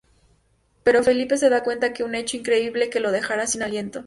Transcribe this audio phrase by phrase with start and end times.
[0.83, 3.99] Pero Felipe se da cuenta de un hecho increíble que lo dejará sin aliento.